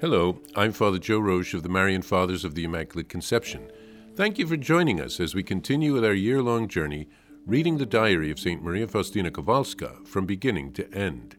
Hello, 0.00 0.40
I'm 0.56 0.72
Father 0.72 0.98
Joe 0.98 1.18
Roche 1.18 1.52
of 1.52 1.62
the 1.62 1.68
Marian 1.68 2.00
Fathers 2.00 2.42
of 2.42 2.54
the 2.54 2.64
Immaculate 2.64 3.10
Conception. 3.10 3.70
Thank 4.14 4.38
you 4.38 4.46
for 4.46 4.56
joining 4.56 4.98
us 4.98 5.20
as 5.20 5.34
we 5.34 5.42
continue 5.42 5.92
with 5.92 6.06
our 6.06 6.14
year 6.14 6.40
long 6.40 6.68
journey 6.68 7.06
reading 7.44 7.76
the 7.76 7.84
diary 7.84 8.30
of 8.30 8.38
St. 8.38 8.62
Maria 8.62 8.88
Faustina 8.88 9.30
Kowalska 9.30 10.06
from 10.08 10.24
beginning 10.24 10.72
to 10.72 10.90
end. 10.94 11.36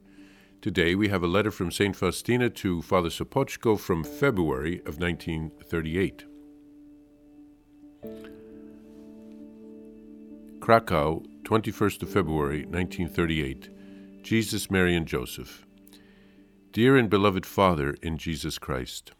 Today 0.61 0.93
we 0.93 1.07
have 1.07 1.23
a 1.23 1.27
letter 1.27 1.49
from 1.49 1.71
St. 1.71 1.95
Faustina 1.95 2.51
to 2.51 2.83
Father 2.83 3.09
Sopoćko 3.09 3.79
from 3.79 4.03
February 4.03 4.77
of 4.85 4.99
1938. 4.99 6.25
Krakow, 10.59 11.25
21st 11.41 12.03
of 12.03 12.09
February 12.11 12.65
1938. 12.65 13.69
Jesus, 14.21 14.69
Mary, 14.69 14.95
and 14.95 15.07
Joseph. 15.07 15.65
Dear 16.73 16.95
and 16.95 17.09
beloved 17.09 17.45
Father 17.45 17.97
in 18.01 18.17
Jesus 18.17 18.57
Christ, 18.57 19.11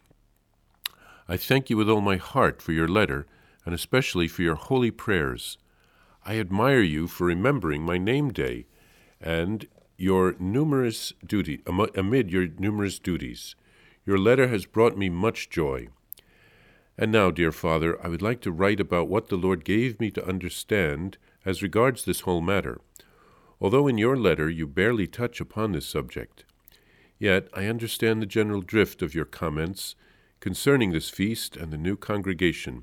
I 1.28 1.36
thank 1.36 1.68
you 1.68 1.76
with 1.76 1.90
all 1.90 2.00
my 2.00 2.16
heart 2.16 2.62
for 2.62 2.72
your 2.72 2.88
letter, 2.88 3.26
and 3.66 3.74
especially 3.74 4.26
for 4.26 4.40
your 4.40 4.54
holy 4.54 4.90
prayers. 4.90 5.58
I 6.24 6.38
admire 6.38 6.80
you 6.80 7.06
for 7.08 7.26
remembering 7.26 7.82
my 7.82 7.98
name 7.98 8.32
day 8.32 8.68
and 9.20 9.66
your 9.98 10.34
numerous 10.38 11.12
duty 11.26 11.60
amid 11.66 12.30
your 12.30 12.46
numerous 12.58 12.98
duties. 12.98 13.54
Your 14.06 14.16
letter 14.16 14.48
has 14.48 14.64
brought 14.64 14.96
me 14.96 15.10
much 15.10 15.50
joy. 15.50 15.88
And 16.96 17.12
now, 17.12 17.30
dear 17.30 17.52
Father, 17.52 18.02
I 18.02 18.08
would 18.08 18.22
like 18.22 18.40
to 18.42 18.50
write 18.50 18.80
about 18.80 19.08
what 19.08 19.28
the 19.28 19.36
Lord 19.36 19.62
gave 19.62 20.00
me 20.00 20.10
to 20.12 20.26
understand 20.26 21.18
as 21.44 21.60
regards 21.60 22.06
this 22.06 22.20
whole 22.20 22.40
matter. 22.40 22.80
Although 23.60 23.88
in 23.88 23.98
your 23.98 24.16
letter 24.16 24.48
you 24.48 24.66
barely 24.66 25.06
touch 25.06 25.38
upon 25.38 25.72
this 25.72 25.86
subject, 25.86 26.46
Yet 27.22 27.46
I 27.54 27.66
understand 27.66 28.20
the 28.20 28.26
general 28.26 28.62
drift 28.62 29.00
of 29.00 29.14
your 29.14 29.24
comments 29.24 29.94
concerning 30.40 30.90
this 30.90 31.08
feast 31.08 31.56
and 31.56 31.72
the 31.72 31.78
new 31.78 31.96
congregation. 31.96 32.82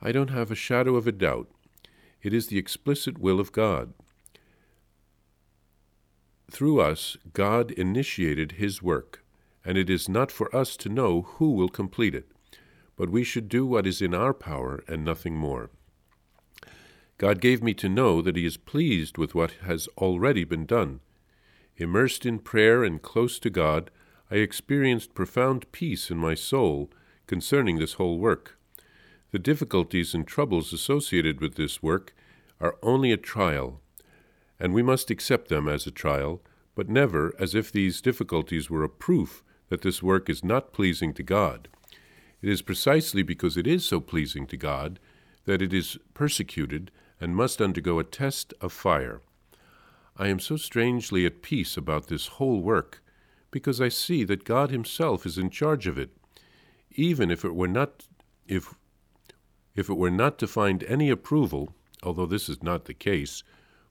I 0.00 0.10
don't 0.10 0.30
have 0.30 0.50
a 0.50 0.54
shadow 0.54 0.96
of 0.96 1.06
a 1.06 1.12
doubt. 1.12 1.50
It 2.22 2.32
is 2.32 2.46
the 2.46 2.56
explicit 2.56 3.18
will 3.18 3.38
of 3.38 3.52
God. 3.52 3.92
Through 6.50 6.80
us, 6.80 7.18
God 7.34 7.70
initiated 7.72 8.52
His 8.52 8.82
work, 8.82 9.22
and 9.66 9.76
it 9.76 9.90
is 9.90 10.08
not 10.08 10.32
for 10.32 10.48
us 10.56 10.74
to 10.78 10.88
know 10.88 11.20
who 11.36 11.50
will 11.50 11.68
complete 11.68 12.14
it, 12.14 12.30
but 12.96 13.10
we 13.10 13.22
should 13.22 13.50
do 13.50 13.66
what 13.66 13.86
is 13.86 14.00
in 14.00 14.14
our 14.14 14.32
power 14.32 14.82
and 14.88 15.04
nothing 15.04 15.36
more. 15.36 15.68
God 17.18 17.38
gave 17.42 17.62
me 17.62 17.74
to 17.74 17.88
know 17.90 18.22
that 18.22 18.36
He 18.36 18.46
is 18.46 18.56
pleased 18.56 19.18
with 19.18 19.34
what 19.34 19.56
has 19.64 19.88
already 19.98 20.44
been 20.44 20.64
done 20.64 21.00
Immersed 21.80 22.26
in 22.26 22.40
prayer 22.40 22.82
and 22.82 23.00
close 23.00 23.38
to 23.38 23.50
God, 23.50 23.92
I 24.32 24.36
experienced 24.36 25.14
profound 25.14 25.70
peace 25.70 26.10
in 26.10 26.18
my 26.18 26.34
soul 26.34 26.90
concerning 27.28 27.78
this 27.78 27.94
whole 27.94 28.18
work. 28.18 28.58
The 29.30 29.38
difficulties 29.38 30.12
and 30.12 30.26
troubles 30.26 30.72
associated 30.72 31.40
with 31.40 31.54
this 31.54 31.80
work 31.80 32.16
are 32.60 32.76
only 32.82 33.12
a 33.12 33.16
trial, 33.16 33.80
and 34.58 34.74
we 34.74 34.82
must 34.82 35.08
accept 35.08 35.48
them 35.48 35.68
as 35.68 35.86
a 35.86 35.92
trial, 35.92 36.42
but 36.74 36.88
never 36.88 37.32
as 37.38 37.54
if 37.54 37.70
these 37.70 38.00
difficulties 38.00 38.68
were 38.68 38.82
a 38.82 38.88
proof 38.88 39.44
that 39.68 39.82
this 39.82 40.02
work 40.02 40.28
is 40.28 40.42
not 40.42 40.72
pleasing 40.72 41.14
to 41.14 41.22
God. 41.22 41.68
It 42.42 42.48
is 42.48 42.60
precisely 42.60 43.22
because 43.22 43.56
it 43.56 43.68
is 43.68 43.84
so 43.84 44.00
pleasing 44.00 44.48
to 44.48 44.56
God 44.56 44.98
that 45.44 45.62
it 45.62 45.72
is 45.72 45.96
persecuted 46.12 46.90
and 47.20 47.36
must 47.36 47.62
undergo 47.62 48.00
a 48.00 48.04
test 48.04 48.52
of 48.60 48.72
fire. 48.72 49.20
I 50.18 50.28
am 50.28 50.40
so 50.40 50.56
strangely 50.56 51.24
at 51.26 51.42
peace 51.42 51.76
about 51.76 52.08
this 52.08 52.26
whole 52.26 52.60
work, 52.60 53.02
because 53.52 53.80
I 53.80 53.88
see 53.88 54.24
that 54.24 54.44
God 54.44 54.70
Himself 54.70 55.24
is 55.24 55.38
in 55.38 55.48
charge 55.48 55.86
of 55.86 55.96
it, 55.96 56.10
even 56.90 57.30
if 57.30 57.44
it 57.44 57.54
were 57.54 57.68
not 57.68 58.06
if 58.46 58.74
if 59.76 59.88
it 59.88 59.94
were 59.94 60.10
not 60.10 60.38
to 60.38 60.48
find 60.48 60.82
any 60.82 61.08
approval, 61.08 61.72
although 62.02 62.26
this 62.26 62.48
is 62.48 62.62
not 62.62 62.86
the 62.86 62.94
case, 62.94 63.44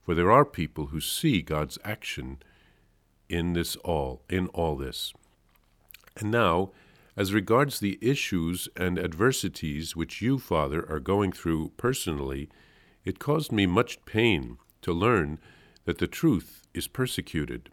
for 0.03 0.13
there 0.13 0.31
are 0.31 0.43
people 0.43 0.87
who 0.87 0.99
see 0.99 1.41
God's 1.41 1.77
action 1.85 2.39
in 3.29 3.53
this 3.53 3.77
all 3.77 4.21
in 4.29 4.47
all 4.47 4.75
this. 4.75 5.13
And 6.17 6.29
now, 6.29 6.71
as 7.15 7.33
regards 7.33 7.79
the 7.79 7.97
issues 8.01 8.67
and 8.75 8.99
adversities 8.99 9.95
which 9.95 10.21
you, 10.21 10.39
Father, 10.39 10.85
are 10.89 10.99
going 10.99 11.31
through 11.31 11.71
personally, 11.77 12.49
it 13.05 13.17
caused 13.17 13.51
me 13.53 13.65
much 13.65 14.03
pain 14.05 14.57
to 14.81 14.91
learn 14.91 15.39
that 15.87 15.99
the 15.99 16.05
truth 16.05 16.63
is 16.73 16.85
persecuted, 16.85 17.69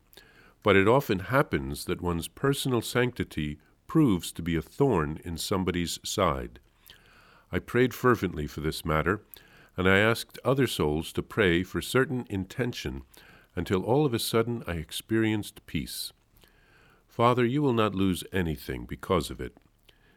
but 0.63 0.77
it 0.77 0.87
often 0.87 1.19
happens 1.19 1.85
that 1.87 2.01
one's 2.01 2.29
personal 2.29 2.81
sanctity 2.81 3.59
proves 3.89 4.31
to 4.31 4.41
be 4.41 4.55
a 4.55 4.63
thorn 4.63 5.19
in 5.25 5.37
somebody's 5.37 5.99
side. 6.05 6.61
I 7.51 7.59
prayed 7.59 7.93
fervently 7.93 8.47
for 8.47 8.61
this 8.61 8.85
matter, 8.85 9.25
and 9.77 9.89
I 9.89 9.99
asked 9.99 10.39
other 10.45 10.69
souls 10.69 11.13
to 11.15 11.25
pray 11.25 11.65
for 11.65 11.83
certain 11.83 12.25
intention 12.31 13.03
until 13.57 13.83
all 13.83 14.07
of 14.07 14.15
a 14.15 14.21
sudden 14.21 14.63
I 14.65 14.75
experienced 14.75 15.67
peace. 15.67 16.13
Father, 17.09 17.45
you 17.45 17.63
will 17.63 17.73
not 17.73 17.97
lose 17.97 18.23
anything 18.33 18.85
because 18.85 19.29
of 19.29 19.41
it. 19.41 19.57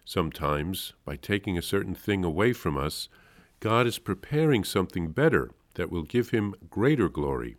Sometimes, 0.06 0.94
by 1.04 1.16
taking 1.16 1.58
a 1.58 1.64
certain 1.64 1.96
thing 1.96 2.24
away 2.24 2.54
from 2.54 2.78
us, 2.78 3.10
God 3.60 3.88
is 3.88 3.98
preparing 3.98 4.64
something 4.64 5.10
better 5.14 5.50
that 5.74 5.92
will 5.92 6.04
give 6.04 6.30
him 6.30 6.54
greater 6.70 7.10
glory. 7.10 7.58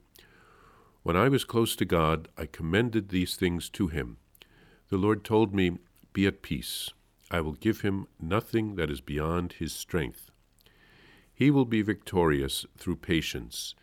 When 1.09 1.17
I 1.17 1.31
was 1.31 1.45
close 1.45 1.75
to 1.77 1.87
God, 1.87 2.29
I 2.37 2.45
commended 2.45 3.09
these 3.09 3.35
things 3.35 3.71
to 3.71 3.89
him. 3.89 4.19
The 4.91 4.99
Lord 4.99 5.25
told 5.25 5.55
me, 5.55 5.79
Be 6.13 6.27
at 6.27 6.43
peace. 6.43 6.91
I 7.31 7.41
will 7.41 7.55
give 7.55 7.81
him 7.81 8.09
nothing 8.21 8.75
that 8.75 8.91
is 8.91 9.01
beyond 9.01 9.55
his 9.55 9.73
strength. 9.73 10.31
He 11.33 11.51
will 11.51 11.65
be 11.65 11.81
victorious 11.81 12.67
through 12.77 12.97
patience. 12.97 13.75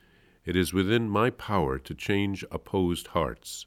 It 0.46 0.56
is 0.56 0.72
within 0.72 1.10
my 1.10 1.32
power 1.32 1.80
to 1.80 1.96
change 1.96 2.46
opposed 2.52 3.08
hearts. 3.08 3.66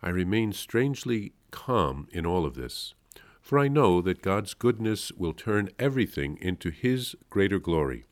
I 0.00 0.08
remain 0.08 0.54
strangely 0.54 1.34
calm 1.50 2.08
in 2.10 2.24
all 2.24 2.46
of 2.46 2.54
this, 2.54 2.94
for 3.42 3.58
I 3.58 3.68
know 3.68 4.00
that 4.00 4.22
God's 4.22 4.54
goodness 4.54 5.12
will 5.12 5.34
turn 5.34 5.68
everything 5.78 6.38
into 6.40 6.70
His 6.70 7.16
greater 7.28 7.58
glory. 7.58 8.06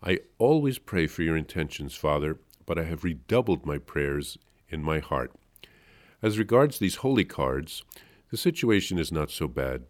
I 0.00 0.20
always 0.38 0.78
pray 0.78 1.08
for 1.08 1.24
your 1.24 1.36
intentions, 1.36 1.96
Father, 1.96 2.38
but 2.70 2.78
I 2.78 2.84
have 2.84 3.02
redoubled 3.02 3.66
my 3.66 3.78
prayers 3.78 4.38
in 4.68 4.80
my 4.80 5.00
heart. 5.00 5.32
As 6.22 6.38
regards 6.38 6.78
these 6.78 7.02
holy 7.02 7.24
cards, 7.24 7.82
the 8.30 8.36
situation 8.36 8.96
is 8.96 9.10
not 9.10 9.32
so 9.32 9.48
bad. 9.48 9.86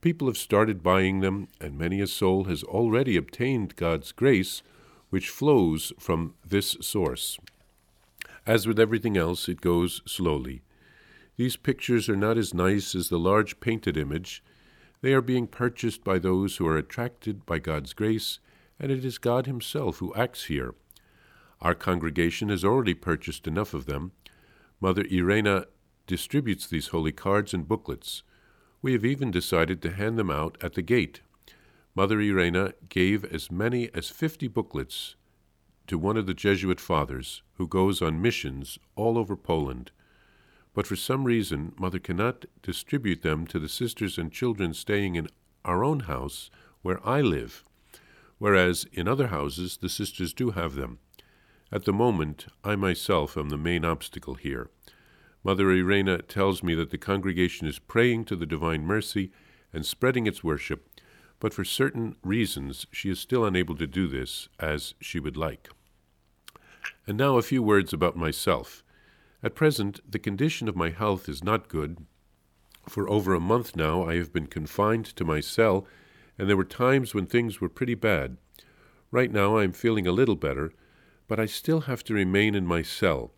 People 0.00 0.28
have 0.28 0.38
started 0.38 0.84
buying 0.84 1.18
them, 1.18 1.48
and 1.60 1.76
many 1.76 2.00
a 2.00 2.06
soul 2.06 2.44
has 2.44 2.62
already 2.62 3.16
obtained 3.16 3.74
God's 3.74 4.12
grace, 4.12 4.62
which 5.10 5.30
flows 5.30 5.92
from 5.98 6.34
this 6.46 6.76
source. 6.80 7.40
As 8.46 8.68
with 8.68 8.78
everything 8.78 9.16
else, 9.16 9.48
it 9.48 9.60
goes 9.60 10.00
slowly. 10.06 10.62
These 11.36 11.56
pictures 11.56 12.08
are 12.08 12.14
not 12.14 12.38
as 12.38 12.54
nice 12.54 12.94
as 12.94 13.08
the 13.08 13.18
large 13.18 13.58
painted 13.58 13.96
image. 13.96 14.44
They 15.00 15.12
are 15.12 15.20
being 15.20 15.48
purchased 15.48 16.04
by 16.04 16.20
those 16.20 16.58
who 16.58 16.68
are 16.68 16.78
attracted 16.78 17.44
by 17.44 17.58
God's 17.58 17.92
grace, 17.92 18.38
and 18.78 18.92
it 18.92 19.04
is 19.04 19.18
God 19.18 19.46
Himself 19.46 19.96
who 19.96 20.14
acts 20.14 20.44
here. 20.44 20.76
Our 21.62 21.76
congregation 21.76 22.48
has 22.48 22.64
already 22.64 22.92
purchased 22.92 23.46
enough 23.46 23.72
of 23.72 23.86
them. 23.86 24.10
Mother 24.80 25.04
Irena 25.08 25.66
distributes 26.08 26.66
these 26.66 26.88
holy 26.88 27.12
cards 27.12 27.54
and 27.54 27.68
booklets. 27.68 28.24
We 28.82 28.94
have 28.94 29.04
even 29.04 29.30
decided 29.30 29.80
to 29.82 29.92
hand 29.92 30.18
them 30.18 30.28
out 30.28 30.58
at 30.60 30.74
the 30.74 30.82
gate. 30.82 31.20
Mother 31.94 32.20
Irena 32.20 32.74
gave 32.88 33.24
as 33.24 33.48
many 33.48 33.88
as 33.94 34.10
fifty 34.10 34.48
booklets 34.48 35.14
to 35.86 35.96
one 35.96 36.16
of 36.16 36.26
the 36.26 36.34
Jesuit 36.34 36.80
fathers 36.80 37.42
who 37.54 37.68
goes 37.68 38.02
on 38.02 38.20
missions 38.20 38.80
all 38.96 39.16
over 39.16 39.36
Poland. 39.36 39.92
But 40.74 40.88
for 40.88 40.96
some 40.96 41.22
reason, 41.22 41.74
Mother 41.78 42.00
cannot 42.00 42.44
distribute 42.62 43.22
them 43.22 43.46
to 43.46 43.60
the 43.60 43.68
sisters 43.68 44.18
and 44.18 44.32
children 44.32 44.74
staying 44.74 45.14
in 45.14 45.28
our 45.64 45.84
own 45.84 46.00
house 46.00 46.50
where 46.80 47.06
I 47.06 47.20
live, 47.20 47.64
whereas 48.38 48.84
in 48.92 49.06
other 49.06 49.28
houses 49.28 49.76
the 49.76 49.88
sisters 49.88 50.32
do 50.32 50.50
have 50.50 50.74
them. 50.74 50.98
At 51.72 51.86
the 51.86 51.92
moment, 51.92 52.48
I 52.62 52.76
myself 52.76 53.34
am 53.38 53.48
the 53.48 53.56
main 53.56 53.82
obstacle 53.82 54.34
here. 54.34 54.68
Mother 55.42 55.70
Irena 55.70 56.18
tells 56.18 56.62
me 56.62 56.74
that 56.74 56.90
the 56.90 56.98
congregation 56.98 57.66
is 57.66 57.78
praying 57.78 58.26
to 58.26 58.36
the 58.36 58.44
Divine 58.44 58.84
Mercy 58.84 59.32
and 59.72 59.86
spreading 59.86 60.26
its 60.26 60.44
worship, 60.44 60.86
but 61.40 61.54
for 61.54 61.64
certain 61.64 62.16
reasons 62.22 62.86
she 62.92 63.08
is 63.08 63.18
still 63.18 63.46
unable 63.46 63.74
to 63.76 63.86
do 63.86 64.06
this 64.06 64.50
as 64.60 64.92
she 65.00 65.18
would 65.18 65.36
like. 65.36 65.70
And 67.06 67.16
now 67.16 67.38
a 67.38 67.42
few 67.42 67.62
words 67.62 67.94
about 67.94 68.16
myself. 68.16 68.84
At 69.42 69.54
present, 69.54 69.98
the 70.08 70.18
condition 70.18 70.68
of 70.68 70.76
my 70.76 70.90
health 70.90 71.26
is 71.26 71.42
not 71.42 71.68
good. 71.68 72.04
For 72.86 73.08
over 73.08 73.32
a 73.32 73.40
month 73.40 73.74
now, 73.74 74.04
I 74.04 74.16
have 74.16 74.30
been 74.30 74.46
confined 74.46 75.06
to 75.06 75.24
my 75.24 75.40
cell, 75.40 75.86
and 76.38 76.50
there 76.50 76.56
were 76.56 76.64
times 76.64 77.14
when 77.14 77.26
things 77.26 77.62
were 77.62 77.70
pretty 77.70 77.94
bad. 77.94 78.36
Right 79.10 79.32
now, 79.32 79.56
I 79.56 79.64
am 79.64 79.72
feeling 79.72 80.06
a 80.06 80.12
little 80.12 80.36
better, 80.36 80.74
but 81.32 81.40
I 81.40 81.46
still 81.46 81.80
have 81.88 82.04
to 82.04 82.12
remain 82.12 82.54
in 82.54 82.66
my 82.66 82.82
cell. 82.82 83.32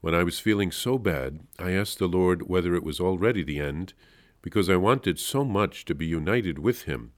When 0.00 0.14
I 0.14 0.22
was 0.22 0.38
feeling 0.38 0.70
so 0.70 0.96
bad, 0.96 1.40
I 1.58 1.72
asked 1.72 1.98
the 1.98 2.06
Lord 2.06 2.48
whether 2.48 2.76
it 2.76 2.84
was 2.84 3.00
already 3.00 3.42
the 3.42 3.58
end, 3.58 3.94
because 4.42 4.70
I 4.70 4.76
wanted 4.76 5.18
so 5.18 5.44
much 5.44 5.84
to 5.86 5.94
be 5.96 6.06
united 6.06 6.60
with 6.60 6.82
him. 6.82 7.10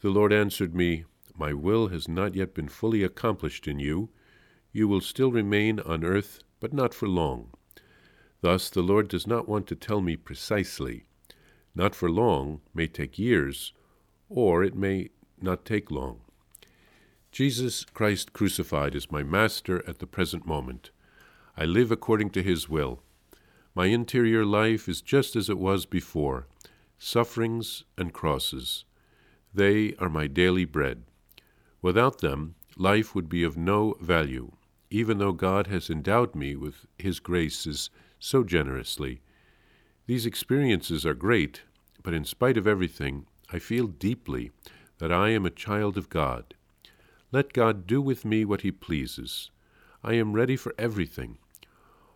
The 0.00 0.10
Lord 0.10 0.32
answered 0.32 0.76
me, 0.76 1.06
My 1.36 1.52
will 1.52 1.88
has 1.88 2.06
not 2.06 2.36
yet 2.36 2.54
been 2.54 2.68
fully 2.68 3.02
accomplished 3.02 3.66
in 3.66 3.80
you. 3.80 4.10
You 4.70 4.86
will 4.86 5.00
still 5.00 5.32
remain 5.32 5.80
on 5.80 6.04
earth, 6.04 6.44
but 6.60 6.72
not 6.72 6.94
for 6.94 7.08
long. 7.08 7.50
Thus, 8.42 8.70
the 8.70 8.80
Lord 8.80 9.08
does 9.08 9.26
not 9.26 9.48
want 9.48 9.66
to 9.66 9.74
tell 9.74 10.00
me 10.00 10.14
precisely. 10.14 11.06
Not 11.74 11.96
for 11.96 12.08
long 12.08 12.60
may 12.72 12.86
take 12.86 13.18
years, 13.18 13.72
or 14.28 14.62
it 14.62 14.76
may 14.76 15.10
not 15.40 15.64
take 15.64 15.90
long. 15.90 16.20
Jesus 17.32 17.86
Christ 17.94 18.34
crucified 18.34 18.94
is 18.94 19.10
my 19.10 19.22
master 19.22 19.82
at 19.88 20.00
the 20.00 20.06
present 20.06 20.44
moment. 20.44 20.90
I 21.56 21.64
live 21.64 21.90
according 21.90 22.28
to 22.32 22.42
his 22.42 22.68
will. 22.68 23.02
My 23.74 23.86
interior 23.86 24.44
life 24.44 24.86
is 24.86 25.00
just 25.00 25.34
as 25.34 25.48
it 25.48 25.56
was 25.56 25.86
before 25.86 26.46
sufferings 26.98 27.84
and 27.96 28.12
crosses. 28.12 28.84
They 29.54 29.94
are 29.94 30.10
my 30.10 30.26
daily 30.26 30.66
bread. 30.66 31.04
Without 31.80 32.18
them, 32.20 32.54
life 32.76 33.14
would 33.14 33.30
be 33.30 33.42
of 33.44 33.56
no 33.56 33.94
value, 33.98 34.52
even 34.90 35.16
though 35.16 35.32
God 35.32 35.68
has 35.68 35.88
endowed 35.88 36.34
me 36.34 36.54
with 36.54 36.84
his 36.98 37.18
graces 37.18 37.88
so 38.18 38.44
generously. 38.44 39.22
These 40.06 40.26
experiences 40.26 41.06
are 41.06 41.14
great, 41.14 41.62
but 42.02 42.12
in 42.12 42.26
spite 42.26 42.58
of 42.58 42.66
everything, 42.66 43.24
I 43.50 43.58
feel 43.58 43.86
deeply 43.86 44.50
that 44.98 45.10
I 45.10 45.30
am 45.30 45.46
a 45.46 45.50
child 45.50 45.96
of 45.96 46.10
God. 46.10 46.54
Let 47.32 47.54
God 47.54 47.86
do 47.86 48.02
with 48.02 48.26
me 48.26 48.44
what 48.44 48.60
he 48.60 48.70
pleases. 48.70 49.50
I 50.04 50.12
am 50.14 50.34
ready 50.34 50.54
for 50.54 50.74
everything. 50.76 51.38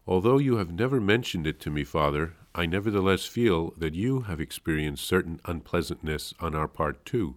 Although 0.06 0.36
you 0.36 0.58
have 0.58 0.70
never 0.70 1.00
mentioned 1.00 1.46
it 1.46 1.58
to 1.60 1.70
me, 1.70 1.84
Father, 1.84 2.34
I 2.54 2.66
nevertheless 2.66 3.24
feel 3.24 3.70
that 3.78 3.94
you 3.94 4.20
have 4.22 4.40
experienced 4.40 5.06
certain 5.06 5.40
unpleasantness 5.46 6.34
on 6.38 6.54
our 6.54 6.68
part 6.68 7.06
too. 7.06 7.36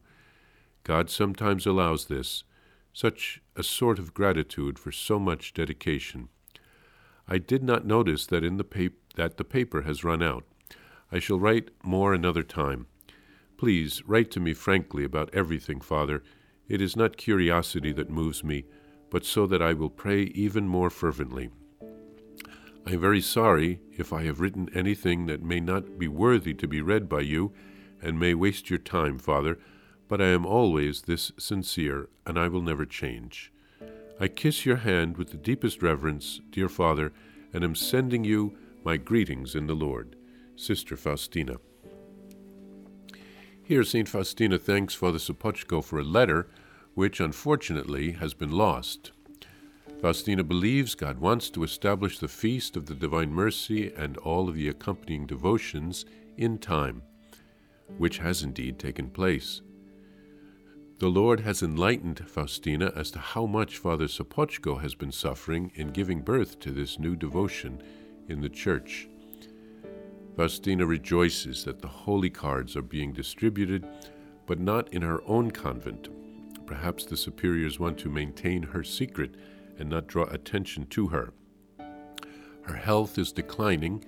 God 0.83 1.09
sometimes 1.09 1.65
allows 1.65 2.05
this, 2.05 2.43
such 2.91 3.41
a 3.55 3.63
sort 3.63 3.97
of 3.97 4.13
gratitude 4.13 4.77
for 4.77 4.91
so 4.91 5.17
much 5.17 5.53
dedication. 5.53 6.27
I 7.29 7.37
did 7.37 7.63
not 7.63 7.85
notice 7.85 8.25
that 8.25 8.43
in 8.43 8.57
the 8.57 8.65
pap- 8.65 8.91
that 9.15 9.37
the 9.37 9.45
paper 9.45 9.83
has 9.83 10.03
run 10.03 10.21
out. 10.21 10.43
I 11.13 11.19
shall 11.19 11.39
write 11.39 11.69
more 11.81 12.13
another 12.13 12.43
time. 12.43 12.87
Please 13.57 14.03
write 14.05 14.31
to 14.31 14.39
me 14.41 14.53
frankly 14.53 15.05
about 15.05 15.33
everything, 15.33 15.79
Father. 15.79 16.23
It 16.69 16.81
is 16.81 16.95
not 16.95 17.17
curiosity 17.17 17.91
that 17.93 18.11
moves 18.11 18.43
me, 18.43 18.65
but 19.09 19.25
so 19.25 19.47
that 19.47 19.61
I 19.61 19.73
will 19.73 19.89
pray 19.89 20.21
even 20.35 20.67
more 20.67 20.91
fervently. 20.91 21.49
I 22.85 22.93
am 22.93 23.01
very 23.01 23.21
sorry 23.21 23.81
if 23.97 24.13
I 24.13 24.23
have 24.23 24.39
written 24.39 24.69
anything 24.73 25.25
that 25.25 25.43
may 25.43 25.59
not 25.59 25.97
be 25.97 26.07
worthy 26.07 26.53
to 26.53 26.67
be 26.67 26.81
read 26.81 27.09
by 27.09 27.21
you 27.21 27.51
and 28.01 28.19
may 28.19 28.35
waste 28.35 28.69
your 28.69 28.79
time, 28.79 29.17
Father, 29.17 29.57
but 30.07 30.21
I 30.21 30.27
am 30.27 30.45
always 30.45 31.01
this 31.01 31.31
sincere, 31.37 32.07
and 32.25 32.37
I 32.39 32.47
will 32.47 32.61
never 32.61 32.85
change. 32.85 33.51
I 34.19 34.27
kiss 34.27 34.65
your 34.65 34.77
hand 34.77 35.17
with 35.17 35.31
the 35.31 35.37
deepest 35.37 35.81
reverence, 35.81 36.39
dear 36.51 36.69
Father, 36.69 37.11
and 37.51 37.63
am 37.63 37.75
sending 37.75 38.23
you 38.23 38.55
my 38.83 38.97
greetings 38.97 39.55
in 39.55 39.67
the 39.67 39.75
Lord. 39.75 40.15
Sister 40.55 40.95
Faustina. 40.95 41.57
Here, 43.63 43.83
St. 43.83 44.09
Faustina 44.09 44.57
thanks 44.57 44.95
Father 44.95 45.19
Sopoćko 45.19 45.83
for 45.83 45.99
a 45.99 46.03
letter 46.03 46.47
which 46.95 47.19
unfortunately 47.19 48.11
has 48.13 48.33
been 48.33 48.51
lost. 48.51 49.11
Faustina 50.01 50.43
believes 50.43 50.95
God 50.95 51.19
wants 51.19 51.49
to 51.49 51.63
establish 51.63 52.19
the 52.19 52.27
feast 52.27 52.77
of 52.77 52.85
the 52.85 52.95
Divine 52.95 53.31
Mercy 53.31 53.91
and 53.97 54.17
all 54.17 54.47
of 54.47 54.55
the 54.55 54.69
accompanying 54.69 55.25
devotions 55.25 56.05
in 56.37 56.57
time, 56.57 57.01
which 57.97 58.19
has 58.19 58.43
indeed 58.43 58.79
taken 58.79 59.09
place. 59.09 59.61
The 60.99 61.09
Lord 61.09 61.41
has 61.41 61.63
enlightened 61.63 62.27
Faustina 62.27 62.91
as 62.95 63.11
to 63.11 63.19
how 63.19 63.45
much 63.45 63.77
Father 63.77 64.07
Sopoćko 64.07 64.81
has 64.81 64.95
been 64.95 65.11
suffering 65.11 65.71
in 65.75 65.89
giving 65.89 66.21
birth 66.21 66.59
to 66.59 66.71
this 66.71 66.99
new 66.99 67.15
devotion 67.15 67.81
in 68.27 68.41
the 68.41 68.49
Church. 68.49 69.07
Faustina 70.35 70.85
rejoices 70.85 71.63
that 71.65 71.81
the 71.81 71.87
holy 71.87 72.29
cards 72.29 72.75
are 72.75 72.81
being 72.81 73.11
distributed, 73.11 73.85
but 74.45 74.59
not 74.59 74.93
in 74.93 75.01
her 75.01 75.21
own 75.25 75.51
convent. 75.51 76.07
Perhaps 76.69 77.05
the 77.05 77.17
superiors 77.17 77.79
want 77.79 77.97
to 77.97 78.11
maintain 78.11 78.61
her 78.61 78.83
secret 78.83 79.33
and 79.79 79.89
not 79.89 80.05
draw 80.05 80.25
attention 80.25 80.85
to 80.85 81.07
her. 81.07 81.33
Her 82.61 82.75
health 82.75 83.17
is 83.17 83.31
declining. 83.31 84.05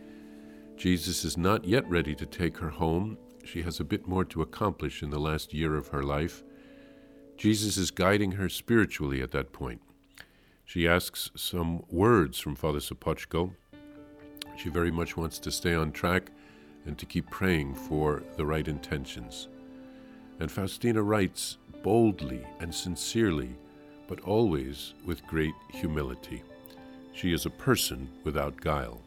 Jesus 0.77 1.25
is 1.25 1.37
not 1.37 1.65
yet 1.65 1.89
ready 1.89 2.13
to 2.13 2.25
take 2.27 2.59
her 2.59 2.69
home. 2.69 3.17
She 3.43 3.63
has 3.63 3.79
a 3.79 3.83
bit 3.83 4.07
more 4.07 4.23
to 4.25 4.43
accomplish 4.43 5.01
in 5.01 5.09
the 5.09 5.17
last 5.17 5.55
year 5.55 5.75
of 5.75 5.87
her 5.87 6.03
life. 6.03 6.43
Jesus 7.35 7.77
is 7.77 7.89
guiding 7.89 8.33
her 8.33 8.47
spiritually 8.47 9.23
at 9.23 9.31
that 9.31 9.53
point. 9.53 9.81
She 10.63 10.87
asks 10.87 11.31
some 11.35 11.81
words 11.89 12.37
from 12.37 12.53
Father 12.53 12.77
Sopoćko. 12.77 13.55
She 14.55 14.69
very 14.69 14.91
much 14.91 15.17
wants 15.17 15.39
to 15.39 15.51
stay 15.51 15.73
on 15.73 15.91
track 15.91 16.29
and 16.85 16.95
to 16.99 17.07
keep 17.07 17.27
praying 17.31 17.73
for 17.73 18.21
the 18.37 18.45
right 18.45 18.67
intentions. 18.67 19.47
And 20.39 20.51
Faustina 20.51 21.01
writes 21.01 21.57
boldly 21.83 22.45
and 22.59 22.73
sincerely 22.73 23.55
but 24.07 24.19
always 24.21 24.93
with 25.05 25.25
great 25.25 25.53
humility. 25.69 26.43
She 27.13 27.33
is 27.33 27.45
a 27.45 27.49
person 27.49 28.09
without 28.23 28.59
guile. 28.59 29.01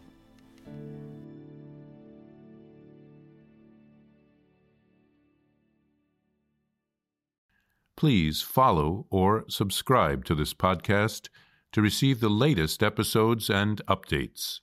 Please 7.96 8.42
follow 8.42 9.06
or 9.10 9.44
subscribe 9.48 10.24
to 10.24 10.34
this 10.34 10.52
podcast 10.52 11.28
to 11.72 11.82
receive 11.82 12.20
the 12.20 12.28
latest 12.28 12.82
episodes 12.82 13.50
and 13.50 13.84
updates. 13.86 14.60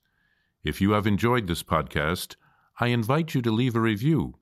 If 0.63 0.81
you 0.81 0.91
have 0.91 1.07
enjoyed 1.07 1.47
this 1.47 1.63
podcast, 1.63 2.35
I 2.79 2.87
invite 2.87 3.33
you 3.33 3.41
to 3.43 3.51
leave 3.51 3.75
a 3.75 3.79
review. 3.79 4.35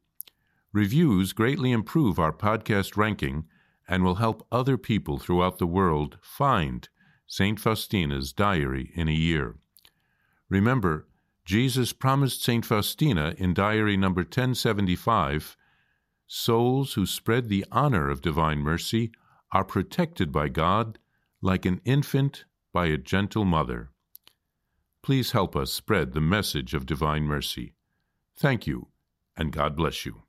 Reviews 0.72 1.34
greatly 1.34 1.72
improve 1.72 2.20
our 2.20 2.32
podcast 2.32 2.96
ranking 2.96 3.46
and 3.90 4.04
will 4.04 4.16
help 4.16 4.46
other 4.52 4.78
people 4.78 5.18
throughout 5.18 5.58
the 5.58 5.68
world 5.68 6.20
find 6.22 6.88
St. 7.26 7.60
Faustina's 7.60 8.32
diary 8.32 8.92
in 8.94 9.08
a 9.08 9.12
year. 9.14 9.56
Remember, 10.48 11.08
Jesus 11.44 11.92
promised 11.92 12.44
St. 12.44 12.64
Faustina 12.64 13.34
in 13.38 13.56
diary 13.56 13.98
number 13.98 14.22
1075 14.22 15.58
souls 16.28 16.94
who 16.94 17.08
spread 17.08 17.50
the 17.50 17.66
honor 17.72 18.10
of 18.10 18.22
divine 18.22 18.60
mercy 18.60 19.12
are 19.52 19.64
protected 19.64 20.32
by 20.32 20.48
God 20.48 21.00
like 21.42 21.66
an 21.66 21.82
infant 21.84 22.46
by 22.72 22.86
a 22.86 22.98
gentle 22.98 23.46
mother. 23.46 23.90
Please 25.02 25.32
help 25.32 25.56
us 25.56 25.72
spread 25.72 26.14
the 26.14 26.22
message 26.22 26.76
of 26.76 26.86
divine 26.86 27.24
mercy. 27.24 27.74
Thank 28.38 28.68
you, 28.68 28.90
and 29.36 29.52
God 29.52 29.76
bless 29.76 30.06
you 30.06 30.29